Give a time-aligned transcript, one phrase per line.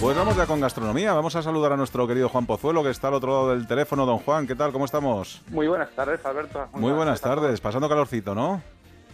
[0.00, 1.12] Pues vamos ya con gastronomía.
[1.12, 4.06] Vamos a saludar a nuestro querido Juan Pozuelo, que está al otro lado del teléfono.
[4.06, 4.70] Don Juan, ¿qué tal?
[4.70, 5.42] ¿Cómo estamos?
[5.48, 6.68] Muy buenas tardes, Alberto.
[6.74, 7.60] Muy buenas tardes.
[7.60, 8.62] Pasando calorcito, ¿no?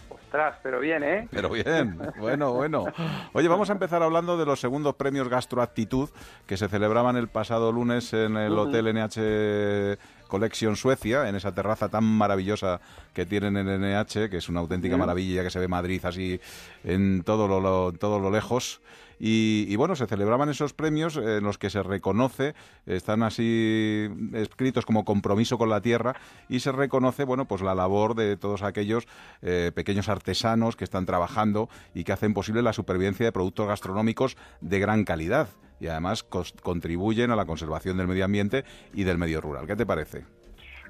[0.09, 1.27] Ostras, pero bien, ¿eh?
[1.31, 2.85] Pero bien, bueno, bueno.
[3.33, 6.09] Oye, vamos a empezar hablando de los segundos premios Gastroactitud
[6.45, 9.97] que se celebraban el pasado lunes en el Hotel NH
[10.27, 12.79] Collection Suecia, en esa terraza tan maravillosa
[13.13, 16.39] que tienen en NH, que es una auténtica maravilla, que se ve Madrid así
[16.83, 18.81] en todo lo, todo lo lejos.
[19.19, 22.53] Y, bueno, se celebraban esos premios en los que se reconoce,
[22.85, 26.15] están así escritos como compromiso con la tierra
[26.49, 29.07] y se reconoce, bueno, pues la labor de todos aquellos
[29.41, 34.37] eh, pequeños artesanos que están trabajando y que hacen posible la supervivencia de productos gastronómicos
[34.61, 35.47] de gran calidad
[35.79, 38.63] y además contribuyen a la conservación del medio ambiente
[38.93, 39.67] y del medio rural.
[39.67, 40.23] ¿Qué te parece?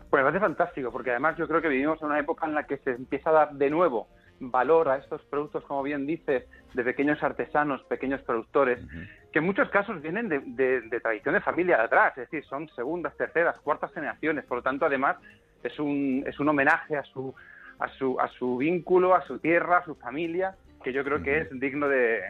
[0.10, 2.66] Pues me parece fantástico, porque además yo creo que vivimos en una época en la
[2.66, 4.08] que se empieza a dar de nuevo
[4.40, 8.80] valor a estos productos, como bien dices, de pequeños artesanos, pequeños productores,
[9.32, 10.40] que en muchos casos vienen de,
[10.82, 14.46] de, tradición de familia de atrás, es decir, son segundas, terceras, cuartas generaciones.
[14.46, 15.18] Por lo tanto, además,
[15.64, 17.34] es un, es un homenaje a su,
[17.80, 20.56] a, su, a su vínculo, a su tierra, a su familia
[20.86, 22.22] que yo creo que es digno de,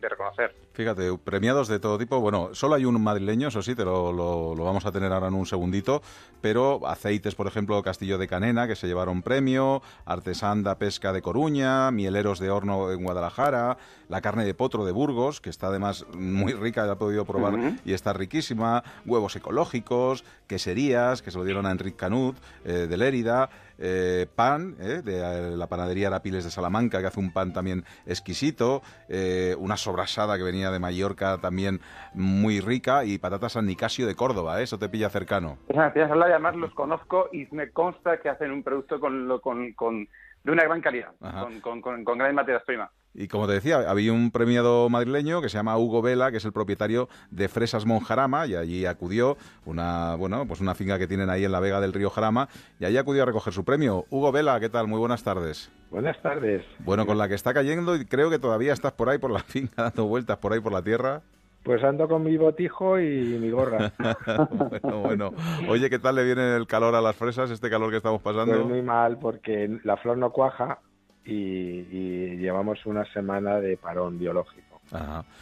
[0.00, 0.54] reconocer.
[0.74, 2.20] Fíjate, premiados de todo tipo.
[2.20, 5.34] Bueno, solo hay un madrileño, eso sí, te lo, lo, vamos a tener ahora en
[5.34, 6.00] un segundito,
[6.40, 11.90] pero aceites, por ejemplo, Castillo de Canena, que se llevaron premio, Artesanda Pesca de Coruña,
[11.90, 13.76] Mieleros de Horno en Guadalajara,
[14.08, 17.54] la carne de potro de Burgos, que está además muy rica, ya he podido probar
[17.84, 22.96] y está riquísima, huevos ecológicos, queserías, que se lo dieron a Enrique Canut, eh, de
[22.96, 27.84] Lérida, eh, pan, eh, de la panadería Arapiles de Salamanca, que hace un pan también
[28.06, 31.80] exquisito, eh, una sobrasada que venía de Mallorca también
[32.14, 35.58] muy rica y patatas San Nicasio de Córdoba, eso te pilla cercano.
[35.74, 40.08] además los conozco y me consta que hacen un producto con, con, con
[40.44, 41.12] de una gran calidad,
[41.60, 42.90] con, con, con, gran materias primas.
[43.14, 46.44] Y como te decía, había un premiado madrileño que se llama Hugo Vela, que es
[46.44, 51.28] el propietario de Fresas Monjarama, y allí acudió una, bueno, pues una finca que tienen
[51.28, 54.04] ahí en la Vega del río Jarama, y allí acudió a recoger su premio.
[54.10, 54.86] Hugo Vela, ¿qué tal?
[54.86, 55.70] Muy buenas tardes.
[55.90, 56.64] Buenas tardes.
[56.78, 59.40] Bueno, con la que está cayendo, y creo que todavía estás por ahí por la
[59.44, 61.22] finca, dando vueltas por ahí por la tierra.
[61.64, 63.92] Pues ando con mi botijo y mi gorra.
[64.82, 65.30] bueno, bueno.
[65.68, 68.54] Oye, ¿qué tal le viene el calor a las fresas, este calor que estamos pasando?
[68.54, 70.78] Pues muy mal, porque la flor no cuaja
[71.24, 74.80] y, llevamos una semana de parón biológico.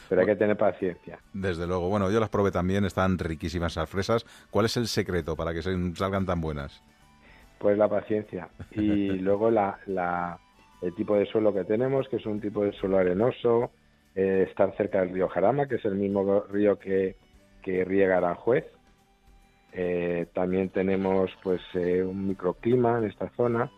[0.09, 1.19] Pero hay que tener paciencia.
[1.33, 1.89] Desde luego.
[1.89, 4.27] Bueno, yo las probé también, están riquísimas las fresas.
[4.51, 6.83] ¿Cuál es el secreto para que salgan tan buenas?
[7.59, 8.49] Pues la paciencia.
[8.73, 10.39] Y luego la, la,
[10.83, 13.71] el tipo de suelo que tenemos, que es un tipo de suelo arenoso,
[14.15, 17.17] eh, estar cerca del río Jarama, que es el mismo río que,
[17.63, 18.67] que riega Aranjuez.
[19.73, 23.71] Eh, también tenemos pues eh, un microclima en esta zona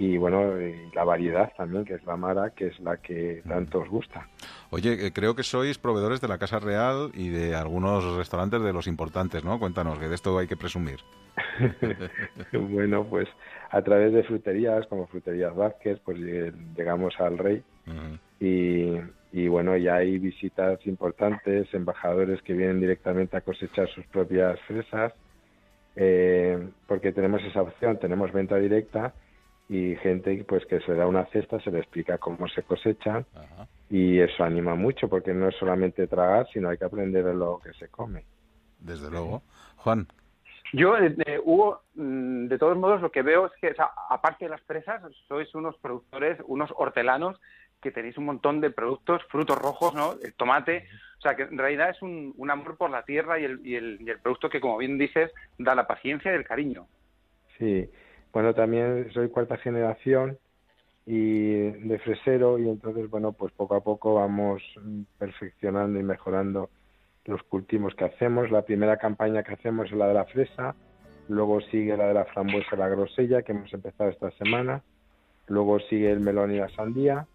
[0.00, 0.54] y bueno,
[0.94, 4.26] la variedad también, que es la Mara, que es la que tanto os gusta.
[4.70, 8.72] Oye, eh, creo que sois proveedores de la Casa Real y de algunos restaurantes de
[8.72, 9.58] los importantes, ¿no?
[9.58, 11.00] Cuéntanos, que de esto hay que presumir.
[12.52, 13.28] bueno, pues
[13.68, 17.62] a través de fruterías, como Fruterías Vázquez, pues llegamos al Rey
[18.40, 18.96] y,
[19.32, 25.12] y bueno, ya hay visitas importantes, embajadores que vienen directamente a cosechar sus propias fresas,
[25.94, 29.12] eh, porque tenemos esa opción, tenemos venta directa
[29.70, 33.24] y gente pues que se da una cesta, se le explica cómo se cosechan
[33.88, 37.60] y eso anima mucho porque no es solamente tragar, sino hay que aprender de lo
[37.60, 38.24] que se come.
[38.80, 39.42] Desde luego.
[39.76, 40.08] Juan.
[40.72, 43.72] Yo, eh, eh, Hugo, mm, de todos modos lo que veo es que,
[44.08, 47.40] aparte de las fresas, sois unos productores, unos hortelanos
[47.80, 50.14] que tenéis un montón de productos, frutos rojos, ¿no?
[50.20, 50.88] El tomate.
[51.18, 53.76] O sea, que en realidad es un, un amor por la tierra y el, y,
[53.76, 56.88] el, y el producto que, como bien dices, da la paciencia y el cariño.
[57.56, 57.88] Sí,
[58.32, 60.38] bueno, también soy cuarta generación
[61.06, 64.62] y de fresero y entonces, bueno, pues poco a poco vamos
[65.18, 66.70] perfeccionando y mejorando
[67.24, 68.50] los cultivos que hacemos.
[68.50, 70.74] La primera campaña que hacemos es la de la fresa,
[71.28, 74.82] luego sigue la de la frambuesa y la grosella que hemos empezado esta semana,
[75.48, 77.26] luego sigue el melón y la sandía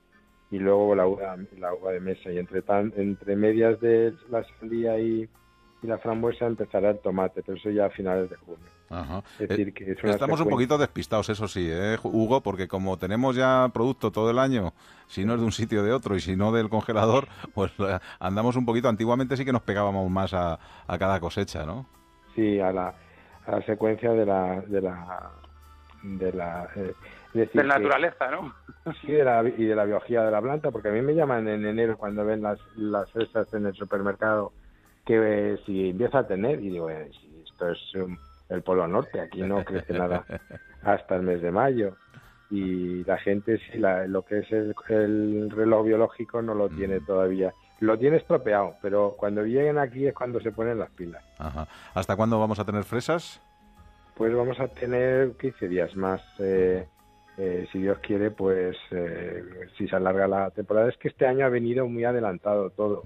[0.51, 4.45] y luego la uva, la uva de mesa y entre, tan, entre medias de la
[4.59, 5.27] sandía y,
[5.81, 8.74] y la frambuesa empezará el tomate, pero eso ya a finales de junio.
[9.39, 13.69] Es decir, que Estamos un poquito despistados, eso sí, ¿eh, Hugo, porque como tenemos ya
[13.73, 14.73] producto todo el año,
[15.07, 17.99] si no es de un sitio de otro y si no del congelador, pues eh,
[18.19, 18.87] andamos un poquito.
[18.87, 20.59] Antiguamente sí que nos pegábamos más a,
[20.99, 21.85] cada cosecha, ¿no?
[22.35, 22.93] Sí, a la,
[23.45, 24.61] a la secuencia de la...
[24.61, 25.31] De la
[26.03, 26.93] de la eh,
[27.33, 28.53] de naturaleza, ¿no?
[29.01, 31.47] Sí, de la, y de la biología de la planta, porque a mí me llaman
[31.47, 34.53] en enero cuando ven las, las fresas en el supermercado
[35.05, 37.79] que si empieza a tener, y digo, si esto es
[38.49, 40.25] el Polo Norte, aquí no crece nada
[40.83, 41.95] hasta el mes de mayo.
[42.51, 47.53] Y la gente, sí, la, lo que es el, reloj biológico no lo tiene todavía.
[47.79, 51.23] lo tiene estropeado, pero cuando lleguen aquí es cuando se ponen las pilas.
[51.39, 51.67] Ajá.
[51.93, 53.41] ¿Hasta cuándo vamos a tener fresas?
[54.15, 56.21] Pues vamos a tener 15 días más.
[56.39, 56.87] Eh,
[57.37, 59.43] eh, si Dios quiere, pues eh,
[59.77, 60.87] si se alarga la temporada.
[60.87, 63.01] Es que este año ha venido muy adelantado todo.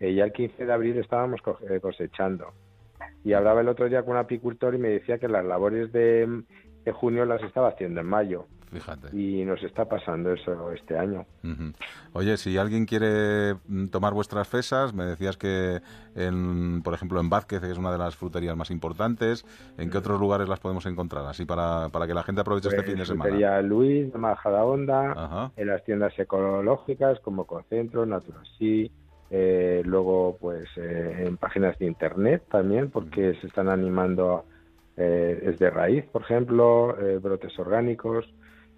[0.00, 1.40] ya el 15 de abril estábamos
[1.80, 2.52] cosechando.
[3.24, 6.42] Y hablaba el otro día con un apicultor y me decía que las labores de,
[6.84, 8.46] de junio las estaba haciendo en mayo.
[8.72, 9.14] Fíjate.
[9.14, 11.26] Y nos está pasando eso este año.
[12.14, 15.80] Oye, si alguien quiere mm, tomar vuestras fresas, me decías que,
[16.14, 19.44] en, por ejemplo, en Vázquez, que es una de las fruterías más importantes,
[19.76, 21.26] ¿en qué otros lugares las podemos encontrar?
[21.26, 23.30] Así para, para que la gente aproveche este fin de semana.
[23.30, 28.90] Frutería Luis, de Majadahonda, en las tiendas ecológicas como Concentro, Naturasí,
[29.34, 34.44] eh, luego pues eh, en páginas de internet también, porque se están animando,
[34.98, 38.30] eh, es de raíz, por ejemplo, eh, brotes orgánicos,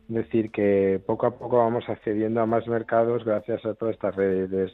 [0.07, 4.73] decir que poco a poco vamos accediendo a más mercados gracias a todas estas redes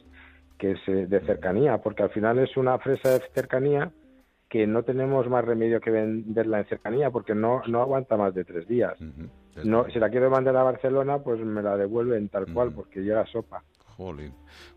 [0.59, 3.91] que es de cercanía, porque al final es una fresa de cercanía
[4.49, 8.43] que no tenemos más remedio que venderla en cercanía porque no, no aguanta más de
[8.43, 8.93] tres días.
[9.63, 13.25] no, si la quiero mandar a Barcelona, pues me la devuelven tal cual porque llega
[13.25, 13.63] sopa.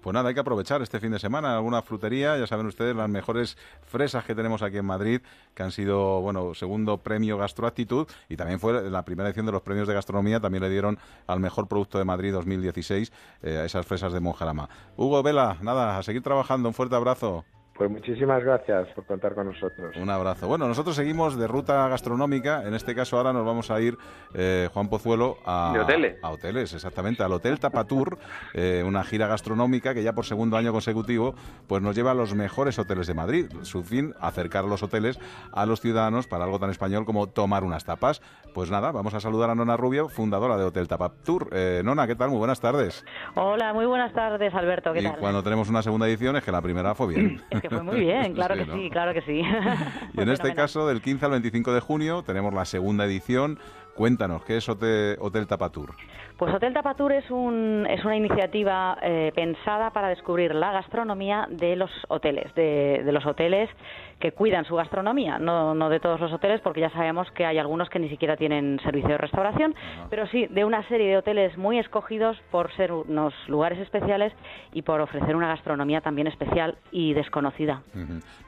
[0.01, 2.37] Pues nada, hay que aprovechar este fin de semana alguna frutería.
[2.39, 5.21] Ya saben ustedes las mejores fresas que tenemos aquí en Madrid,
[5.55, 9.63] que han sido, bueno, segundo premio Gastroactitud y también fue la primera edición de los
[9.63, 10.41] premios de gastronomía.
[10.41, 13.13] También le dieron al mejor producto de Madrid 2016
[13.43, 14.69] eh, esas fresas de Monjarama.
[14.97, 16.69] Hugo Vela, nada, a seguir trabajando.
[16.69, 17.45] Un fuerte abrazo.
[17.77, 19.97] Pues muchísimas gracias por contar con nosotros.
[19.97, 20.47] Un abrazo.
[20.47, 22.63] Bueno, nosotros seguimos de ruta gastronómica.
[22.65, 23.99] En este caso ahora nos vamos a ir,
[24.33, 26.23] eh, Juan Pozuelo, a, hoteles.
[26.23, 28.17] a hoteles, exactamente, al Hotel Tapatur,
[28.53, 31.35] eh, una gira gastronómica que ya por segundo año consecutivo
[31.67, 33.47] pues nos lleva a los mejores hoteles de Madrid.
[33.63, 35.19] Su fin, acercar los hoteles
[35.53, 38.23] a los ciudadanos para algo tan español como tomar unas tapas.
[38.55, 41.49] Pues nada, vamos a saludar a Nona Rubio, fundadora de Hotel Tapatur.
[41.51, 42.31] Eh, Nona, ¿qué tal?
[42.31, 43.05] Muy buenas tardes.
[43.35, 44.93] Hola, muy buenas tardes, Alberto.
[44.93, 47.43] ¿Qué y cuando tenemos una segunda edición es que la primera fue bien.
[47.65, 49.41] que fue muy bien, claro que sí, claro que sí.
[50.13, 53.59] y en este caso, del 15 al 25 de junio, tenemos la segunda edición.
[53.95, 55.95] Cuéntanos, ¿qué es Hotel, Hotel Tapatur?
[56.37, 61.77] Pues Hotel Tapatur es, un, es una iniciativa eh, pensada para descubrir la gastronomía de
[61.77, 63.71] los hoteles, de, de, los hoteles
[64.19, 67.59] que cuidan su gastronomía, no, no de todos los hoteles, porque ya sabemos que hay
[67.59, 69.77] algunos que ni siquiera tienen servicio de restauración,
[70.11, 74.33] pero sí de una serie de hoteles muy escogidos por ser unos lugares especiales
[74.73, 77.83] y por ofrecer una gastronomía también especial y desconocida.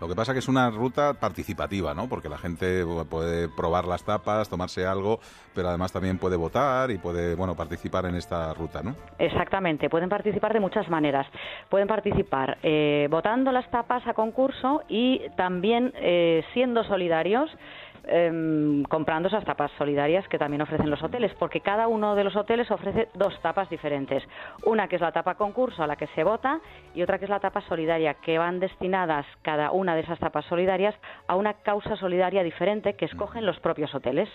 [0.00, 2.08] Lo que pasa que es una ruta participativa, ¿no?
[2.08, 5.20] Porque la gente puede probar las tapas, tomarse algo,
[5.54, 8.94] pero además también puede votar y puede, bueno, participar en esta ruta, ¿no?
[9.18, 11.26] Exactamente, pueden participar de muchas maneras.
[11.68, 17.50] Pueden participar eh, votando las tapas a concurso y también eh, siendo solidarios.
[18.08, 22.36] Em, comprando esas tapas solidarias que también ofrecen los hoteles, porque cada uno de los
[22.36, 24.22] hoteles ofrece dos tapas diferentes.
[24.64, 26.60] Una que es la tapa concurso a la que se vota
[26.94, 30.44] y otra que es la tapa solidaria, que van destinadas cada una de esas tapas
[30.44, 30.94] solidarias
[31.26, 34.28] a una causa solidaria diferente que escogen los propios hoteles.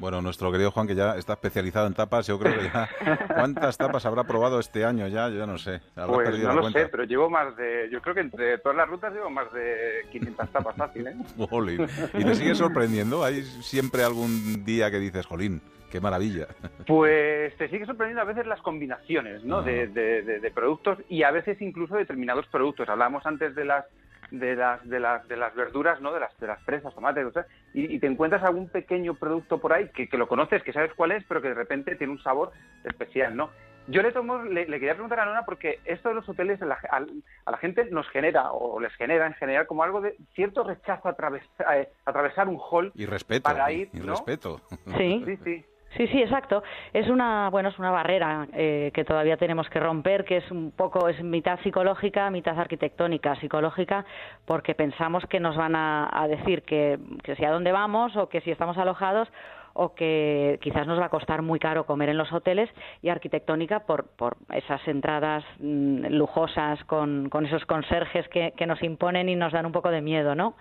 [0.00, 2.88] Bueno, nuestro querido Juan, que ya está especializado en tapas, yo creo que ya...
[3.34, 5.28] ¿Cuántas tapas habrá probado este año ya?
[5.28, 5.82] Yo ya no sé.
[5.94, 7.90] Pues no lo sé, pero llevo más de...
[7.92, 11.16] Yo creo que entre todas las rutas llevo más de 500 tapas fácil, ¿eh?
[12.14, 13.22] ¿Y te sigue sorprendiendo?
[13.22, 15.60] ¿Hay siempre algún día que dices, jolín,
[15.90, 16.46] qué maravilla?
[16.86, 19.62] Pues te sigue sorprendiendo a veces las combinaciones, ¿no?
[19.62, 22.88] de, de productos y a veces incluso determinados productos.
[22.88, 23.84] Hablábamos antes de las
[24.30, 26.12] de las, de las, de las verduras, ¿no?
[26.12, 27.26] De las, de las fresas, tomates,
[27.74, 31.12] y, te encuentras algún pequeño producto por ahí que, que, lo conoces, que sabes cuál
[31.12, 32.52] es, pero que de repente tiene un sabor
[32.84, 33.50] especial, ¿no?
[33.90, 37.58] Yo le, tomo, le, quería preguntar a Nona porque esto de los hoteles a la,
[37.58, 41.88] gente nos genera, o les genera en general, como algo de cierto rechazo a, eh,
[42.04, 44.60] atravesar un hall y respeto, para ir, y respeto.
[44.96, 45.64] Sí, sí, sí.
[45.96, 46.62] Sí, sí, exacto.
[46.92, 50.70] Es una, bueno, es una barrera eh, que todavía tenemos que romper, que es un
[50.70, 54.04] poco, es mitad psicológica, mitad arquitectónica, psicológica,
[54.44, 58.40] porque pensamos que nos van a, decir que, que si a dónde vamos o que
[58.40, 59.28] si estamos alojados
[59.72, 62.70] o que quizás nos va a costar muy caro comer en los hoteles
[63.02, 68.82] y arquitectónica por, por esas entradas mm, lujosas con, con esos conserjes que, que nos
[68.82, 70.54] imponen y nos dan un poco de miedo, ¿no?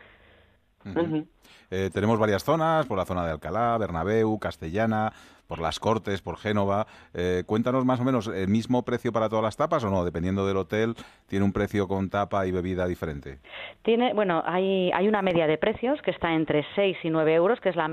[1.72, 5.14] Eh, tenemos varias zonas, por la zona de Alcalá, Bernabéu, Castellana,
[5.50, 6.86] por las Cortes, por Génova.
[7.14, 10.06] Eh, cuéntanos más o menos, ¿el mismo precio para todas las tapas o no?
[10.06, 10.96] Dependiendo del hotel,
[11.28, 13.40] ¿tiene un precio con tapa y bebida diferente?
[13.82, 17.60] Tiene, bueno, hay, hay una media de precios que está entre 6 y 9 euros,
[17.62, 17.88] que es la,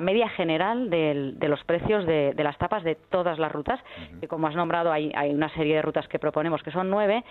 [0.00, 3.80] media general de los precios de, las tapas de todas las rutas.
[4.22, 7.24] Y como has nombrado, hay, hay una serie de rutas que proponemos que son 9,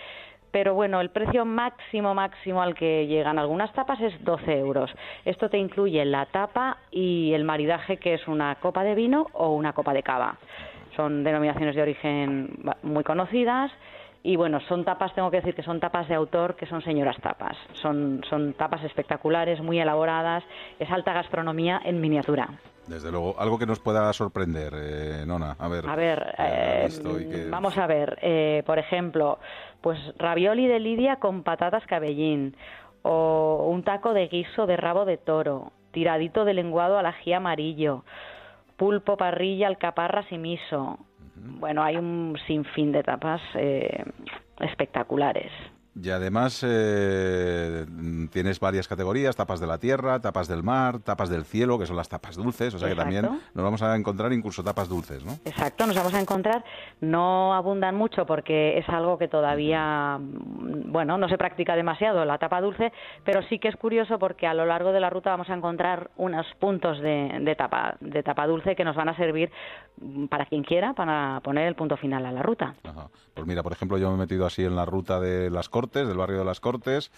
[0.51, 4.91] pero bueno, el precio máximo, máximo al que llegan algunas tapas es 12 euros.
[5.25, 9.53] Esto te incluye la tapa y el maridaje, que es una copa de vino o
[9.53, 10.37] una copa de cava.
[10.95, 12.49] Son denominaciones de origen
[12.83, 13.71] muy conocidas
[14.23, 17.17] y bueno, son tapas, tengo que decir que son tapas de autor, que son señoras
[17.21, 17.57] tapas.
[17.73, 20.43] Son, son tapas espectaculares, muy elaboradas,
[20.79, 22.49] es alta gastronomía en miniatura.
[22.91, 25.55] Desde luego, algo que nos pueda sorprender, eh, Nona.
[25.57, 29.39] A ver, a ver eh, vamos a ver, eh, por ejemplo,
[29.79, 32.57] pues ravioli de Lidia con patatas cabellín,
[33.03, 38.03] o un taco de guiso de rabo de toro, tiradito de lenguado al ají amarillo,
[38.75, 40.99] pulpo, parrilla, alcaparras y miso,
[41.35, 44.03] bueno, hay un sinfín de tapas eh,
[44.59, 45.51] espectaculares.
[45.93, 47.85] Y además eh,
[48.31, 51.97] tienes varias categorías, tapas de la tierra, tapas del mar, tapas del cielo, que son
[51.97, 55.33] las tapas dulces, o sea que también nos vamos a encontrar incluso tapas dulces, ¿no?
[55.43, 56.63] Exacto, nos vamos a encontrar,
[57.01, 62.61] no abundan mucho porque es algo que todavía, bueno, no se practica demasiado, la tapa
[62.61, 62.93] dulce,
[63.25, 66.11] pero sí que es curioso porque a lo largo de la ruta vamos a encontrar
[66.15, 69.51] unos puntos de, tapa, de tapa dulce que nos van a servir
[70.29, 72.75] para quien quiera para poner el punto final a la ruta.
[73.33, 76.17] Pues mira, por ejemplo, yo me he metido así en la ruta de las del
[76.17, 77.11] barrio de las Cortes,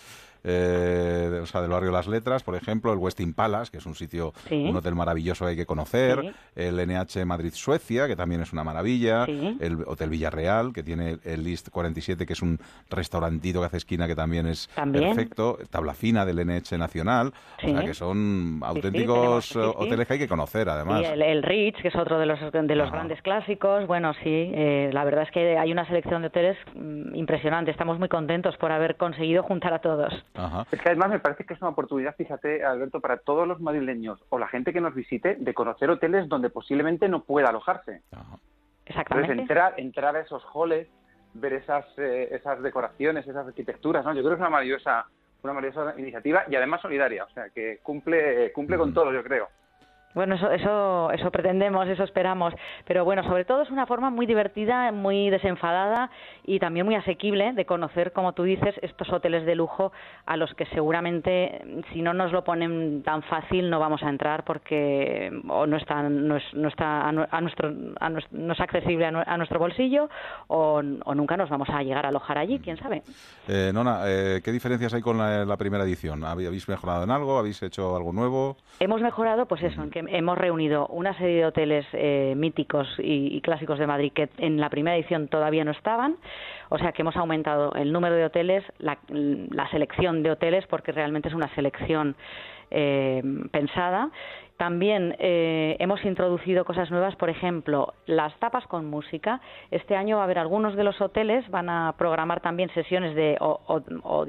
[0.44, 3.96] eh, o sea, del barrio Las Letras, por ejemplo, el Westin Palace, que es un
[3.96, 8.52] sitio, un hotel maravilloso que hay que conocer, el NH Madrid Suecia, que también es
[8.52, 13.68] una maravilla, el Hotel Villarreal, que tiene el List 47, que es un restaurantito que
[13.68, 18.60] hace esquina que también es perfecto, Tabla Fina del NH Nacional, o sea, que son
[18.64, 21.02] auténticos hoteles que hay que conocer, además.
[21.02, 24.90] Y el, Rich, que es otro de los, de los grandes clásicos, bueno, sí, eh,
[24.92, 28.72] la verdad es que hay una selección de hoteles mm, impresionante, estamos muy contentos por
[28.72, 30.14] haber conseguido juntar a todos.
[30.72, 34.24] Es que además me parece que es una oportunidad, fíjate, Alberto, para todos los madrileños
[34.30, 38.02] o la gente que nos visite de conocer hoteles donde posiblemente no pueda alojarse.
[38.86, 39.32] Exactamente.
[39.32, 40.88] Entonces, entrar, entrar a esos halls,
[41.34, 44.14] ver esas, eh, esas decoraciones, esas arquitecturas, ¿no?
[44.14, 45.06] Yo creo que es una maravillosa,
[45.44, 49.50] una maravillosa iniciativa y además solidaria, o sea, que cumple, cumple con todo, yo creo.
[50.14, 52.54] Bueno, eso, eso, eso pretendemos, eso esperamos.
[52.86, 56.10] Pero bueno, sobre todo es una forma muy divertida, muy desenfadada
[56.44, 59.92] y también muy asequible de conocer, como tú dices, estos hoteles de lujo
[60.26, 64.44] a los que seguramente, si no nos lo ponen tan fácil, no vamos a entrar
[64.44, 70.10] porque o no está, no, está a, nuestro, no es accesible a, nuestro bolsillo
[70.48, 73.04] o, nunca nos vamos a llegar a alojar allí, quién sabe.
[73.48, 76.24] Eh, Nona, eh, ¿qué diferencias hay con la, la primera edición?
[76.24, 77.38] ¿Habéis mejorado en algo?
[77.38, 78.58] ¿Habéis hecho algo nuevo?
[78.80, 83.40] Hemos mejorado, pues eso, en que hemos reunido una serie de hoteles eh, míticos y,
[83.42, 86.16] clásicos de Madrid que en la primera edición todavía no estaban,
[86.70, 88.98] o sea que hemos aumentado el número de hoteles, la,
[89.72, 92.16] selección de hoteles, porque realmente es una selección
[92.74, 94.10] eh, pensada.
[94.58, 99.42] También eh, hemos introducido cosas nuevas, por ejemplo, las tapas con música.
[99.72, 103.38] Este año va a haber algunos de los hoteles, van a programar también sesiones de
[103.40, 104.26] o, o,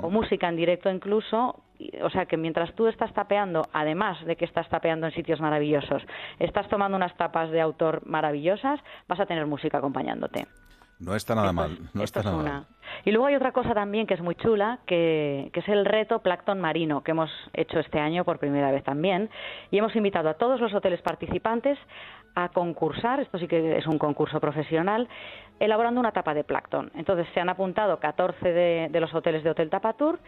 [0.00, 1.62] o música en directo incluso
[2.02, 6.02] o sea que mientras tú estás tapeando, además de que estás tapeando en sitios maravillosos,
[6.38, 10.46] estás tomando unas tapas de autor maravillosas, vas a tener música acompañándote.
[11.00, 12.66] No está nada mal, no está nada mal.
[13.04, 16.18] Y luego hay otra cosa también que es muy chula, que, que, es el reto
[16.18, 19.30] Plancton Marino, que hemos hecho este año por primera vez también.
[19.70, 21.78] Y hemos invitado a todos los hoteles participantes
[22.34, 25.08] a concursar, esto sí que es un concurso profesional,
[25.58, 26.90] elaborando una tapa de Plancton.
[26.94, 30.18] Entonces se han apuntado 14 de, los hoteles de Hotel Tapatur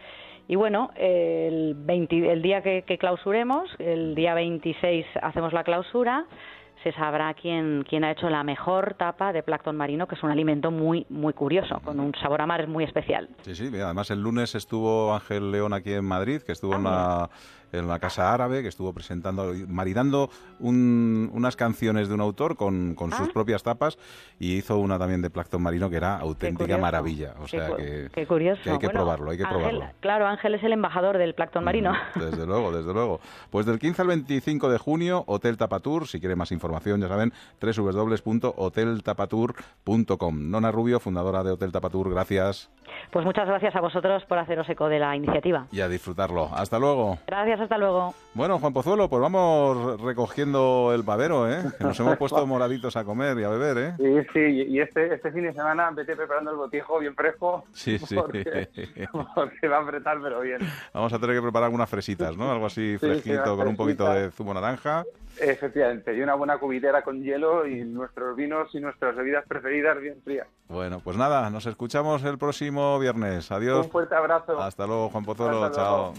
[0.47, 6.25] y bueno, el, el día que, que clausuremos, el día 26 hacemos la clausura,
[6.83, 10.31] se sabrá quién, quién ha hecho la mejor tapa de plancton marino, que es un
[10.31, 13.29] alimento muy, muy curioso, con un sabor a mar muy especial.
[13.41, 17.29] Sí, sí, además el lunes estuvo Ángel León aquí en Madrid, que estuvo en la
[17.73, 23.11] en la Casa Árabe, que estuvo presentando, maridando unas canciones de un autor con, con
[23.11, 23.31] sus ah.
[23.33, 23.97] propias tapas
[24.39, 27.33] y hizo una también de Plancton Marino que era auténtica maravilla.
[27.39, 28.71] O sea que, curioso.
[28.71, 29.89] hay que probarlo, hay que probarlo.
[29.99, 31.93] Claro, Ángel es el embajador del Plancton Marino.
[32.15, 33.19] desde luego, desde luego.
[33.49, 37.33] Pues del 15 al 25 de junio, Hotel Tapatur, si quiere más información, ya saben,
[37.61, 40.51] www.hoteltapatur.com.
[40.51, 42.69] Nona Rubio, fundadora de Hotel Tapatur, gracias.
[43.11, 45.67] Pues muchas gracias a vosotros por haceros eco de la iniciativa.
[45.71, 46.49] Y a disfrutarlo.
[46.53, 47.17] Hasta luego.
[47.27, 48.13] Gracias, hasta luego.
[48.33, 51.63] Bueno, Juan Pozuelo, pues vamos recogiendo el pavero, ¿eh?
[51.79, 53.93] nos hemos puesto moraditos a comer y a beber, ¿eh?
[53.97, 57.65] Sí, sí, y este, este fin de semana vete preparando el botijo bien fresco.
[57.73, 58.15] Sí, sí.
[58.15, 60.59] Porque, va a apretar, pero bien.
[60.93, 62.51] Vamos a tener que preparar algunas fresitas, ¿no?
[62.51, 65.03] Algo así fresquito, con un poquito de zumo naranja.
[65.39, 70.21] Efectivamente, y una buena cubitera con hielo y nuestros vinos y nuestras bebidas preferidas bien
[70.23, 70.47] frías.
[70.67, 73.51] Bueno, pues nada, nos escuchamos el próximo viernes.
[73.51, 73.85] Adiós.
[73.85, 74.59] Un fuerte abrazo.
[74.59, 75.71] Hasta luego, Juan Pozuelo.
[75.71, 76.13] Chao.